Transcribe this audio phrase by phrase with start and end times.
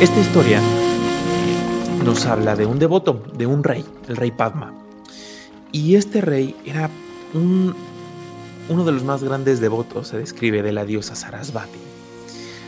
[0.00, 0.62] Esta historia
[2.04, 4.72] nos habla de un devoto, de un rey, el rey Padma.
[5.72, 6.88] Y este rey era
[7.34, 7.74] un,
[8.68, 11.80] uno de los más grandes devotos, se describe, de la diosa Sarasvati.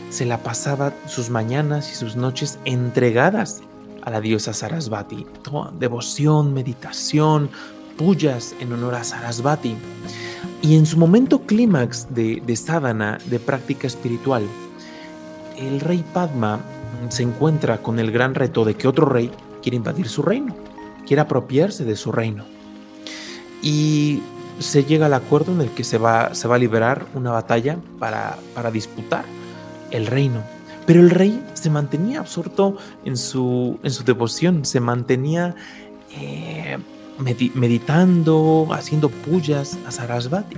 [0.09, 3.61] Se la pasaba sus mañanas y sus noches entregadas
[4.01, 5.25] a la diosa Sarasvati.
[5.41, 7.49] Toda devoción, meditación,
[7.97, 9.77] puyas en honor a Sarasvati.
[10.61, 14.43] Y en su momento clímax de, de sadhana, de práctica espiritual,
[15.57, 16.59] el rey Padma
[17.09, 20.55] se encuentra con el gran reto de que otro rey quiere invadir su reino,
[21.07, 22.45] quiere apropiarse de su reino.
[23.61, 24.21] Y
[24.59, 27.77] se llega al acuerdo en el que se va, se va a liberar una batalla
[27.99, 29.25] para, para disputar
[29.91, 30.43] el reino.
[30.85, 35.55] Pero el rey se mantenía absorto en su, en su devoción, se mantenía
[36.19, 36.77] eh,
[37.53, 40.57] meditando, haciendo pullas a Sarasvati.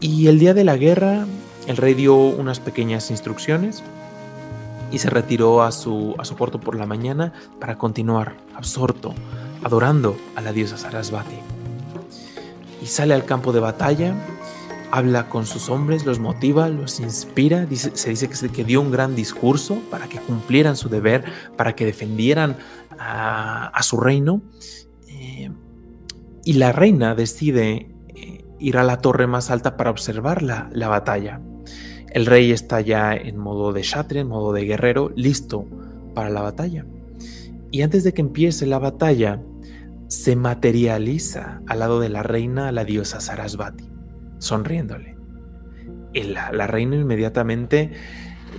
[0.00, 1.26] Y el día de la guerra,
[1.66, 3.82] el rey dio unas pequeñas instrucciones
[4.90, 9.14] y se retiró a su, a su puerto por la mañana para continuar absorto,
[9.62, 11.36] adorando a la diosa Sarasvati.
[12.82, 14.14] Y sale al campo de batalla
[14.90, 17.66] habla con sus hombres, los motiva, los inspira.
[17.70, 21.24] se dice que, dio un gran discurso para que cumplieran su deber,
[21.56, 22.56] para que defendieran
[22.98, 24.42] a, su reino.
[25.08, 25.50] Eh,
[26.44, 30.88] y la reina decide eh, ir a la torre más alta para observar la, la,
[30.88, 31.40] batalla.
[32.10, 35.66] El rey está ya en modo de shatre, en modo de guerrero, listo
[36.14, 36.84] para la batalla.
[37.70, 39.40] Y antes de que empiece la batalla,
[40.08, 43.90] se materializa al lado de la reina la diosa Sarasvati
[44.40, 45.16] sonriéndole.
[46.12, 47.92] Y la, reina inmediatamente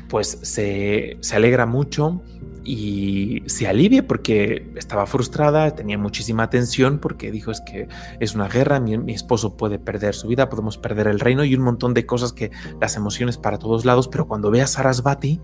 [0.08, 2.22] pues se, alegra mucho
[2.64, 7.88] y se alivia porque estaba frustrada, tenía muchísima tensión porque dijo es que
[8.20, 11.56] es una guerra, mi, mi, esposo puede perder su vida, podemos perder el reino y
[11.56, 15.42] un montón de cosas que las emociones para todos lados, pero cuando ve a Sarasvati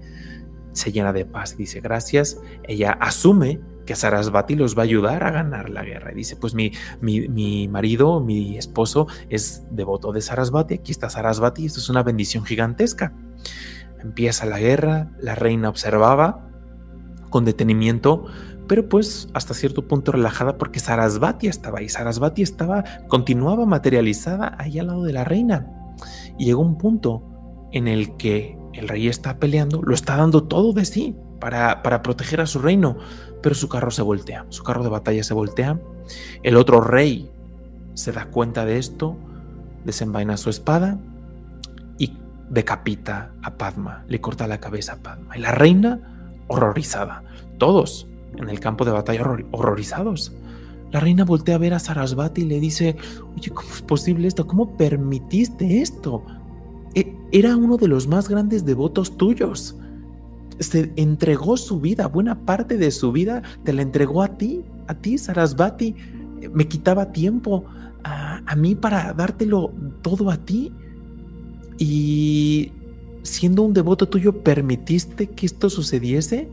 [0.73, 5.23] se llena de paz y dice gracias, ella asume que Sarasvati los va a ayudar
[5.23, 6.11] a ganar la guerra.
[6.11, 11.65] Y dice, pues mi, mi, marido, mi esposo es devoto de Sarasvati, aquí está Sarasvati,
[11.65, 13.13] esto es una bendición gigantesca.
[13.99, 16.46] Empieza la guerra, la reina observaba
[17.29, 18.25] con detenimiento,
[18.67, 24.79] pero pues hasta cierto punto relajada porque Sarasvati estaba ahí, Sarasvati estaba, continuaba materializada ahí
[24.79, 25.67] al lado de la reina.
[26.37, 27.23] Y llegó un punto
[27.71, 32.01] en el que el rey está peleando, lo está dando todo de sí para, para
[32.01, 32.97] proteger a su reino,
[33.41, 35.79] pero su carro se voltea, su carro de batalla se voltea.
[36.43, 37.31] El otro rey
[37.93, 39.17] se da cuenta de esto,
[39.83, 40.99] desenvaina su espada
[41.97, 42.17] y
[42.49, 45.35] decapita a Padma, le corta la cabeza a Padma.
[45.35, 46.16] Y la reina,
[46.47, 47.23] horrorizada,
[47.57, 50.33] todos en el campo de batalla horrorizados.
[50.91, 52.95] La reina voltea a ver a Sarasvati y le dice,
[53.35, 54.47] oye, ¿cómo es posible esto?
[54.47, 56.23] ¿Cómo permitiste esto?
[56.95, 59.75] E, era uno de los más grandes devotos tuyos
[60.59, 64.95] se entregó su vida, buena parte de su vida te la entregó a ti, a
[64.95, 65.95] ti, Sarasvati.
[66.53, 67.65] Me quitaba tiempo
[68.03, 69.71] a, mí para dártelo
[70.01, 70.71] todo a ti.
[71.77, 72.71] Y
[73.27, 76.49] siendo un devoto tuyo, ¿permitiste que esto sucediese?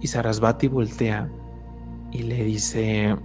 [0.00, 1.28] Y Sarasvati voltea
[2.12, 3.16] y le dice,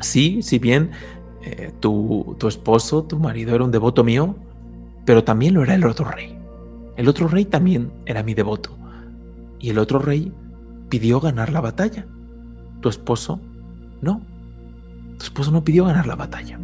[0.00, 0.90] sí, si bien
[1.42, 4.36] eh, tu, tu esposo, tu marido era un devoto mío,
[5.04, 6.36] pero también lo era el otro rey.
[6.96, 8.76] El otro rey también era mi devoto.
[9.58, 10.32] Y el otro rey
[10.88, 12.06] pidió ganar la batalla.
[12.80, 13.40] Tu esposo
[14.00, 14.20] no.
[15.18, 16.58] Tu esposo no pidió ganar la batalla.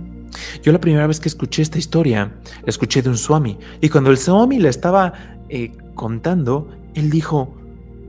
[0.63, 3.59] Yo la primera vez que escuché esta historia, la escuché de un swami.
[3.81, 5.13] Y cuando el swami la estaba
[5.49, 7.55] eh, contando, él dijo,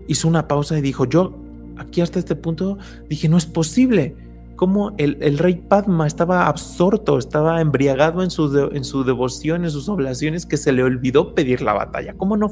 [0.07, 1.35] hizo una pausa y dijo, yo
[1.77, 2.77] aquí hasta este punto
[3.09, 4.15] dije, no es posible
[4.55, 9.89] cómo el, rey Padma estaba absorto, estaba embriagado en su, en su devoción, en sus
[9.89, 12.13] oblaciones, que se le olvidó pedir la batalla.
[12.15, 12.51] ¿Cómo no,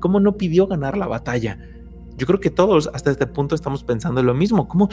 [0.00, 1.58] ¿Cómo no pidió ganar la batalla?
[2.16, 4.68] Yo creo que todos hasta este punto estamos pensando lo mismo.
[4.68, 4.88] ¿Cómo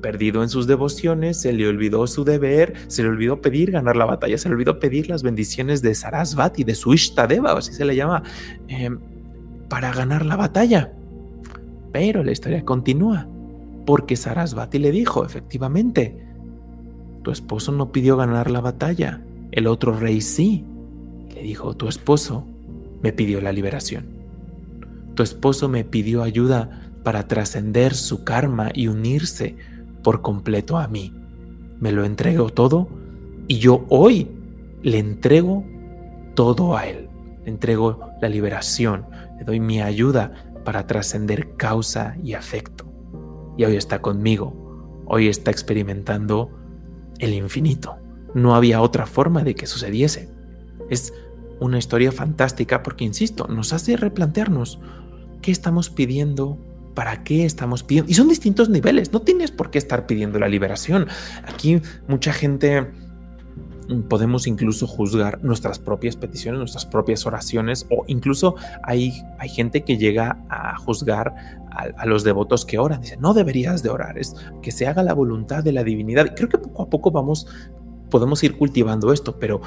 [0.00, 4.04] perdido en sus devociones, se le olvidó su deber, se le olvidó pedir ganar la
[4.04, 7.96] batalla, se le olvidó pedir las bendiciones de Sarasvati, de su Ishtadeva, así se le
[7.96, 8.22] llama,
[8.68, 8.98] em,
[9.68, 10.92] para ganar la batalla?
[11.92, 13.26] Pero la historia continúa
[13.86, 16.14] porque Sarasvati le dijo, efectivamente,
[17.22, 20.64] tu esposo no pidió ganar la batalla, el otro rey sí.
[21.34, 22.46] Le dijo, tu esposo
[23.02, 24.06] me pidió la liberación.
[25.14, 29.56] Tu esposo me pidió ayuda para trascender su karma y unirse
[30.02, 31.12] por completo a mí.
[31.80, 32.88] Me lo entregó todo
[33.46, 34.28] y yo hoy
[34.82, 35.64] le entrego
[36.34, 37.08] todo a él.
[37.44, 39.06] Le entrego la liberación,
[39.38, 40.32] le doy mi ayuda
[40.64, 42.88] para trascender causa y afecto
[43.58, 44.54] y hoy está conmigo,
[45.04, 46.48] hoy está experimentando
[47.18, 47.96] el infinito.
[48.32, 50.30] No había otra forma de que sucediese.
[50.88, 51.12] Es
[51.58, 54.78] una historia fantástica porque, insisto, nos hace replantearnos
[55.42, 56.56] qué estamos pidiendo,
[56.94, 58.10] para qué estamos pidiendo.
[58.10, 61.06] Y son distintos niveles, no tienes por qué estar pidiendo la liberación.
[61.46, 62.86] Aquí mucha gente
[64.08, 69.96] podemos incluso juzgar nuestras propias peticiones, nuestras propias oraciones, o incluso hay, hay gente que
[69.96, 71.34] llega a juzgar
[71.70, 73.00] a, los devotos que oran.
[73.00, 76.34] Dice, no deberías de orar, es que se haga la voluntad de la divinidad.
[76.34, 77.46] Creo que poco a poco vamos,
[78.10, 79.60] podemos ir cultivando esto, pero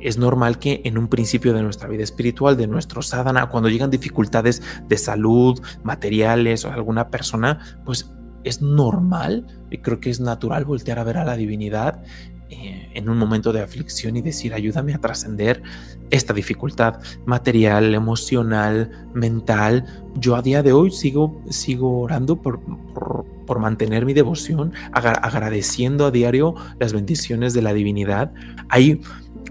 [0.00, 3.90] es normal que en un principio de nuestra vida espiritual, de nuestro sadhana, cuando llegan
[3.90, 8.10] dificultades de salud, materiales o alguna persona, pues
[8.44, 12.02] es normal y creo que es natural voltear a ver a la divinidad
[12.48, 15.64] eh, en un momento de aflicción y decir, ayúdame a trascender
[16.10, 19.84] esta dificultad material, emocional, mental.
[20.14, 22.60] Yo a día de hoy sigo, sigo orando por,
[22.94, 28.32] por, mantener mi devoción, agradeciendo a diario las bendiciones de la divinidad.
[28.68, 29.00] Hay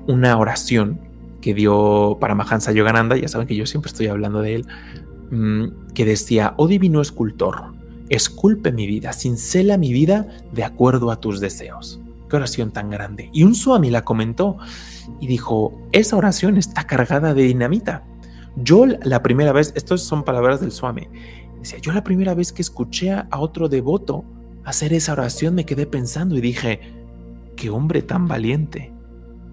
[0.07, 0.99] una oración
[1.41, 4.65] que dio para Mahansa Yogananda, ya saben que yo siempre estoy hablando de él,
[5.31, 7.73] mm, que decía, oh divino escultor,
[8.09, 11.99] esculpe mi vida, cincela mi vida de acuerdo a tus deseos.
[12.29, 13.29] Qué oración tan grande.
[13.33, 14.57] Y un Swami la comentó
[15.19, 18.03] y dijo, esa oración está cargada de dinamita.
[18.55, 21.07] Yo la primera vez, estas son palabras del Swami,
[21.59, 24.23] decía, yo la primera vez que escuché a otro devoto
[24.63, 26.79] hacer esa oración me quedé pensando y dije,
[27.55, 28.91] qué hombre tan valiente,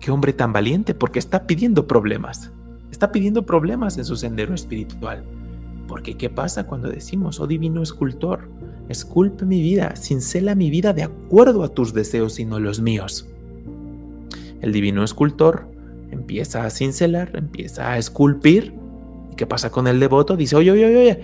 [0.03, 2.51] qué hombre tan valiente porque está pidiendo problemas,
[2.91, 5.25] está pidiendo problemas en su sendero espiritual.
[5.87, 8.49] Porque ¿qué pasa cuando decimos, oh divino escultor,
[8.89, 13.29] esculpe mi vida, cincela mi vida de acuerdo a tus deseos y no los míos?
[14.61, 15.69] El divino escultor
[16.11, 18.75] empieza a cincelar, empieza a esculpir.
[19.31, 20.37] ¿Y qué pasa con el devoto?
[20.37, 21.21] Dice, oye, oye, oye,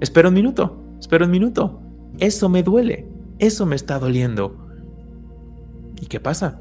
[0.00, 1.80] espera un minuto, espera un minuto.
[2.18, 3.08] Eso me duele,
[3.40, 4.68] eso me está doliendo.
[6.00, 6.60] ¿Y qué pasa?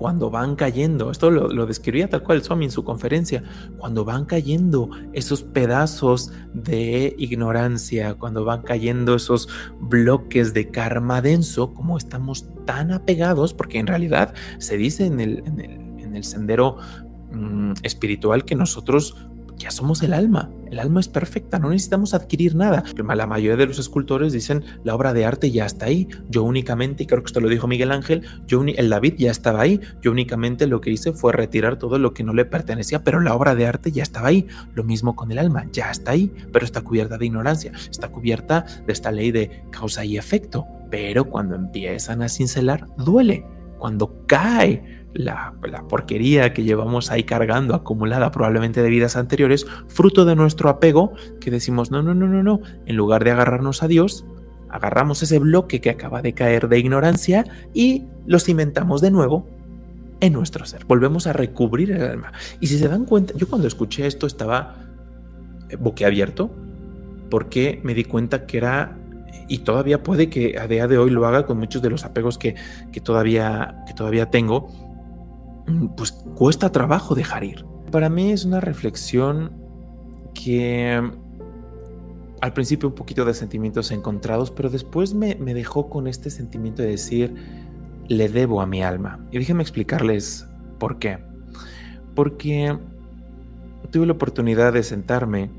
[0.00, 3.44] Cuando van cayendo, esto lo, describía tal cual Swami en su conferencia,
[3.76, 11.74] cuando van cayendo esos pedazos de ignorancia, cuando van cayendo esos bloques de karma denso,
[11.74, 15.42] como estamos tan apegados, porque en realidad se dice en el,
[15.98, 16.78] en el, sendero
[17.32, 20.50] mm, espiritual que nosotros ya somos el alma.
[20.70, 22.84] El alma es perfecta, no necesitamos adquirir nada.
[22.96, 26.08] La mayoría de los escultores dicen la obra de arte ya está ahí.
[26.28, 29.62] Yo únicamente, y creo que esto lo dijo Miguel Ángel, yo el David ya estaba
[29.62, 29.80] ahí.
[30.00, 33.34] Yo únicamente lo que hice fue retirar todo lo que no le pertenecía, pero la
[33.34, 34.46] obra de arte ya estaba ahí.
[34.74, 38.64] Lo mismo con el alma, ya está ahí, pero está cubierta de ignorancia, está cubierta
[38.86, 40.66] de esta ley de causa y efecto.
[40.90, 43.44] Pero cuando empiezan a cincelar, duele.
[43.78, 45.54] Cuando cae la,
[45.88, 51.50] porquería que llevamos ahí cargando, acumulada probablemente de vidas anteriores, fruto de nuestro apego, que
[51.50, 54.24] decimos, no, no, no, no, no, en lugar de agarrarnos a Dios,
[54.68, 59.48] agarramos ese bloque que acaba de caer de ignorancia y lo cimentamos de nuevo
[60.20, 60.84] en nuestro ser.
[60.84, 62.32] Volvemos a recubrir el alma.
[62.60, 64.76] Y si se dan cuenta, yo cuando escuché esto estaba
[65.68, 66.50] eh, boquiabierto
[67.30, 68.96] porque me di cuenta que era
[69.48, 72.38] y todavía puede que a día de hoy lo haga con muchos de los apegos
[72.38, 72.54] que,
[72.92, 74.89] que, todavía, que todavía tengo,
[75.96, 77.64] pues cuesta trabajo dejar ir.
[77.90, 79.52] Para mí es una reflexión
[80.34, 81.00] que
[82.40, 86.88] al principio un poquito de sentimientos encontrados, pero después me, dejó con este sentimiento de
[86.88, 87.34] decir,
[88.08, 89.26] le debo a mi alma.
[89.30, 90.46] Y déjenme explicarles
[90.78, 91.18] por qué.
[92.14, 92.78] Porque
[93.90, 95.50] tuve la oportunidad de sentarme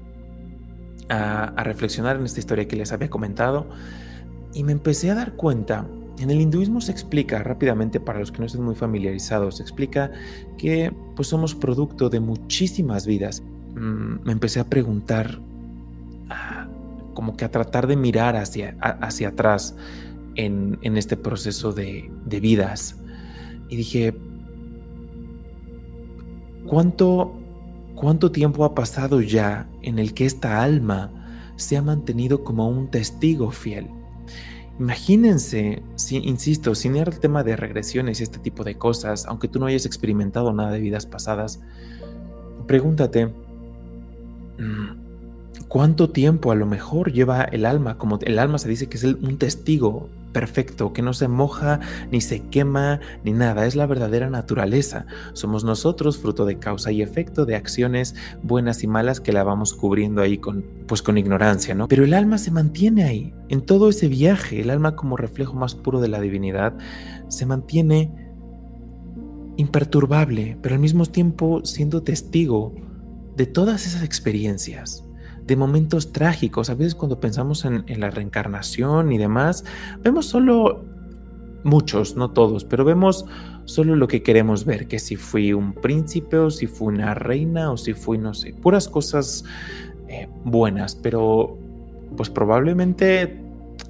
[1.10, 3.70] a, a reflexionar en esta historia que les había comentado
[4.54, 5.88] y me empecé a dar cuenta
[6.22, 10.12] en el hinduismo se explica rápidamente, para los que no estén muy familiarizados, se explica
[10.58, 13.42] que pues somos producto de muchísimas vidas.
[13.76, 15.40] Mm, me empecé a preguntar,
[17.14, 19.76] como que a tratar de mirar hacia, hacia atrás
[20.36, 22.98] en, este proceso de, de vidas.
[23.70, 24.16] Y dije,
[26.66, 27.34] ¿cuánto,
[27.96, 31.12] ¿cuánto tiempo ha pasado ya en el que esta alma
[31.56, 33.88] se ha mantenido como un testigo fiel?
[34.82, 39.48] Imagínense, si, insisto, sin ir al tema de regresiones y este tipo de cosas, aunque
[39.48, 41.62] tú no hayas experimentado nada de vidas pasadas,
[42.66, 48.00] pregúntate, mm, ¿cuánto tiempo a lo mejor lleva el alma?
[48.00, 51.80] Como el alma se dice que es un testigo perfecto, que no se moja,
[52.12, 53.66] ni se quema, ni nada.
[53.66, 55.06] Es la verdadera naturaleza.
[55.34, 59.74] Somos nosotros, fruto de causa y efecto de acciones buenas y malas que la vamos
[59.74, 61.88] cubriendo ahí con, pues con ignorancia, ¿no?
[61.88, 63.34] Pero el alma se mantiene ahí.
[63.50, 66.74] En todo ese viaje, el alma como reflejo más puro de la divinidad,
[67.28, 68.12] se mantiene
[69.58, 72.74] imperturbable, pero al mismo tiempo siendo testigo
[73.36, 75.06] de todas esas experiencias
[75.46, 76.70] de momentos trágicos.
[76.70, 79.66] A veces cuando pensamos en, la reencarnación y demás,
[80.04, 80.84] vemos solo
[81.64, 83.26] muchos, no todos, pero vemos
[83.66, 87.72] solo lo que queremos ver, que si fui un príncipe o si fui una reina
[87.72, 89.44] o si fui, no sé, puras cosas
[90.08, 91.58] eh, buenas, pero
[92.18, 93.40] pues probablemente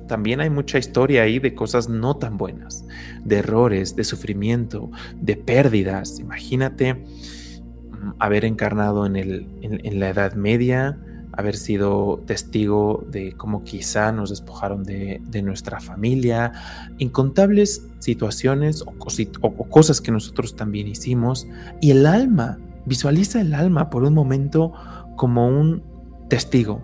[0.08, 2.86] también hay mucha historia ahí de cosas no tan buenas,
[3.24, 6.20] de errores, de sufrimiento, de pérdidas.
[6.20, 11.00] Imagínate mm, haber encarnado en, el, en la Edad Media,
[11.34, 16.52] haber sido testigo de cómo quizá nos despojaron de, nuestra familia,
[16.98, 18.94] incontables situaciones o,
[19.42, 21.48] o, cosas que nosotros también hicimos,
[21.80, 24.74] y el alma, visualiza el alma por un momento
[25.16, 25.84] como un
[26.30, 26.82] testigo,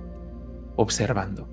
[0.76, 1.48] observando,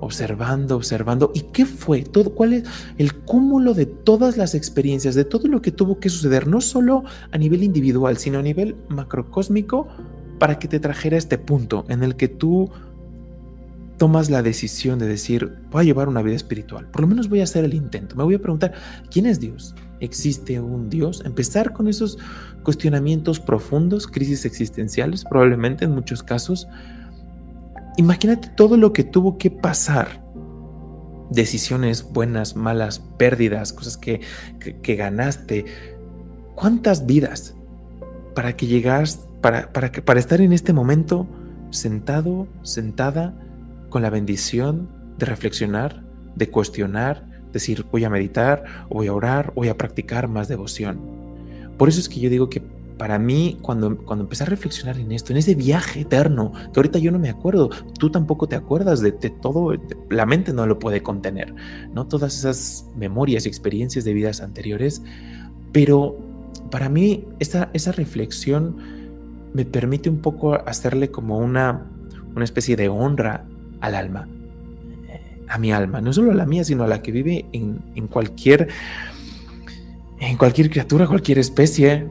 [0.00, 1.30] observando, observando.
[1.34, 2.02] ¿Y qué fue?
[2.02, 2.64] Todo, ¿Cuál es
[2.96, 7.04] el cúmulo de todas las experiencias, de todo lo que tuvo que suceder, no solo
[7.30, 9.88] a nivel individual, sino a nivel macrocósmico?
[10.38, 12.70] Para que te trajera este punto en el que tú
[13.98, 17.40] tomas la decisión de decir, voy a llevar una vida espiritual, por lo menos voy
[17.40, 18.72] a hacer el intento, me voy a preguntar,
[19.10, 19.74] ¿quién es Dios?
[20.00, 21.22] ¿Existe un Dios?
[21.24, 22.18] Empezar con esos
[22.62, 26.68] cuestionamientos profundos, crisis existenciales, probablemente en muchos casos.
[27.96, 30.22] Imagínate todo lo que tuvo que pasar.
[31.30, 34.20] Decisiones buenas, malas, pérdidas, cosas que,
[34.60, 35.64] que, ganaste.
[36.54, 37.54] ¿Cuántas vidas
[38.34, 41.26] para que llegas para, para, para estar en este momento
[41.70, 43.34] sentado, sentada,
[43.88, 46.04] con la bendición de reflexionar,
[46.36, 51.00] de cuestionar, decir voy a meditar, voy a orar, voy a practicar más devoción.
[51.78, 52.60] Por eso es que yo digo que
[52.98, 56.98] para mí, cuando, cuando empecé a reflexionar en esto, en ese viaje eterno, que ahorita
[56.98, 59.72] yo no me acuerdo, tú tampoco te acuerdas de, todo,
[60.10, 61.54] la mente no lo puede contener,
[61.94, 62.06] ¿no?
[62.06, 65.02] Todas esas memorias y experiencias de vidas anteriores,
[65.72, 66.18] pero
[66.70, 68.97] para mí esa, esa reflexión
[69.52, 71.86] me permite un poco hacerle como una,
[72.34, 73.44] una especie de honra
[73.80, 74.28] al alma,
[75.48, 78.06] a mi alma, no solo a la mía, sino a la que vive en, en
[78.06, 78.68] cualquier,
[80.20, 82.06] en cualquier criatura, cualquier especie,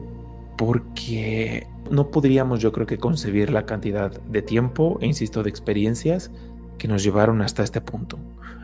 [0.56, 6.30] porque no podríamos yo creo que concebir la cantidad de tiempo, e insisto, de experiencias
[6.78, 8.18] que nos llevaron hasta este punto.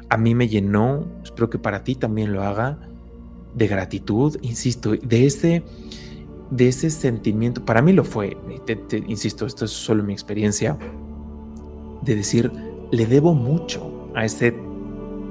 [0.09, 2.78] A mí me llenó, espero que para ti también lo haga,
[3.54, 5.62] de gratitud, insisto, de ese
[6.51, 8.37] de ese sentimiento, para mí lo fue,
[9.07, 10.79] insisto, esto es solo mi experiencia,
[12.03, 12.53] de decir,
[12.91, 14.55] le debo mucho a ese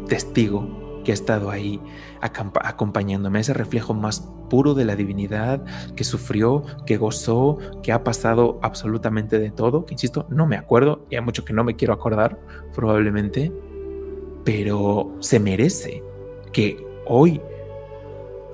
[0.08, 1.80] testigo que ha estado ahí
[2.22, 5.64] acompañándome, ese reflejo más puro de la divinidad,
[5.96, 11.06] que sufrió, que gozó, que ha pasado absolutamente de todo, que insisto, no me acuerdo,
[11.10, 12.40] y hay mucho que no me quiero acordar,
[12.74, 13.52] probablemente,
[14.44, 16.04] pero se merece
[16.52, 17.42] que hoy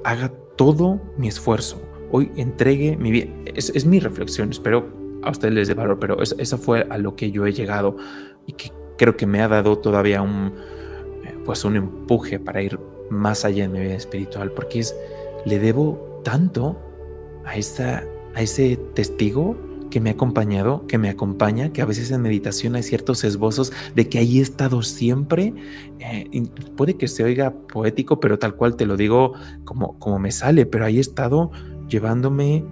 [0.04, 3.28] haga todo mi esfuerzo, hoy entregue mi vida.
[3.56, 4.88] Es, mi reflexión, espero
[5.24, 7.98] a ustedes les dé valor, pero eso, fue a lo que yo he llegado
[8.48, 10.54] y que creo que me ha dado todavía un,
[11.26, 14.96] eh, pues un empuje para ir más allá en mi vida espiritual, porque es,
[15.46, 16.80] le debo tanto
[17.46, 18.04] a, esa,
[18.36, 19.58] a ese testigo
[19.90, 23.74] que me ha acompañado, que me acompaña, que a veces en meditación hay ciertos esbozos
[23.96, 25.54] de que ahí he estado siempre.
[26.00, 26.44] Eh,
[26.76, 29.34] puede que se oiga poético, pero tal cual te lo digo
[29.66, 31.52] como, como me sale, pero ahí he estado
[31.90, 32.64] llevándome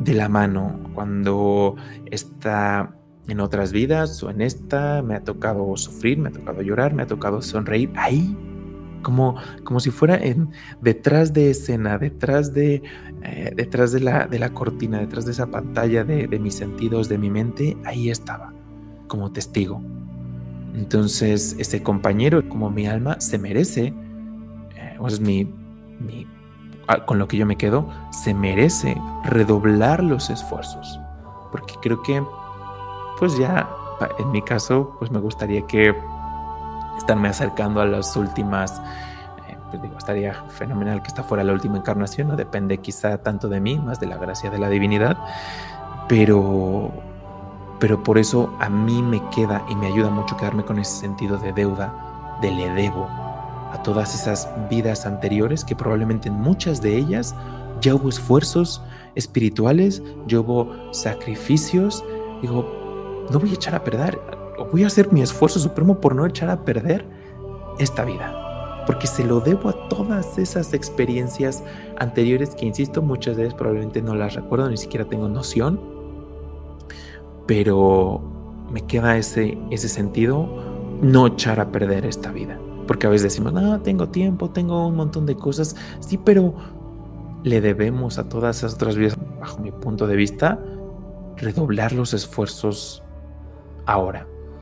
[0.00, 2.94] de la mano cuando está
[3.28, 7.02] en otras vidas o en esta me ha tocado sufrir, me ha tocado llorar, me
[7.02, 8.36] ha tocado sonreír ahí
[9.02, 12.82] como, como si fuera en, detrás de escena, detrás de,
[13.22, 17.16] eh, detrás de la, de la cortina, detrás de esa pantalla de, mis sentidos, de
[17.16, 18.52] mi mente, ahí estaba,
[19.06, 19.80] como testigo.
[20.74, 23.94] Entonces, ese compañero, como mi alma, se merece,
[24.74, 25.46] eh, o es mi
[27.04, 31.00] con lo que yo me quedo, se merece redoblar los esfuerzos.
[31.50, 32.22] Porque creo que,
[33.18, 33.68] pues ya,
[34.18, 35.94] en mi caso, pues me gustaría que
[36.98, 38.80] estarme acercando a las últimas,
[39.48, 43.48] eh, pues digo, estaría fenomenal que esta fuera la última encarnación, no depende quizá tanto
[43.48, 45.18] de mí, más de la gracia de la divinidad,
[46.08, 46.90] pero,
[47.78, 51.36] pero por eso a mí me queda y me ayuda mucho quedarme con ese sentido
[51.38, 53.08] de deuda, de le debo
[53.72, 57.34] a todas esas vidas anteriores, que probablemente en muchas de ellas
[57.80, 58.82] ya hubo esfuerzos
[59.14, 62.04] espirituales, ya hubo sacrificios.
[62.42, 64.18] Digo, no voy a echar a perder,
[64.70, 67.04] voy a hacer mi esfuerzo supremo por no echar a perder
[67.78, 68.84] esta vida.
[68.86, 71.64] Porque se lo debo a todas esas experiencias
[71.98, 75.80] anteriores que, insisto, muchas ellas probablemente no las recuerdo, ni siquiera tengo noción.
[77.46, 78.22] Pero
[78.70, 80.48] me queda ese, ese sentido,
[81.02, 82.58] no echar a perder esta vida.
[82.86, 85.76] Porque a veces decimos, no, tengo tiempo, tengo un montón de cosas.
[86.00, 86.54] Sí, pero
[87.42, 90.58] le debemos a todas esas otras vidas, bajo mi punto de vista,
[91.36, 93.02] redoblar los esfuerzos
[93.86, 94.26] ahora.